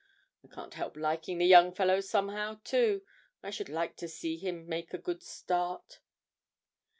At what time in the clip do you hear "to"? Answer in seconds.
3.97-4.07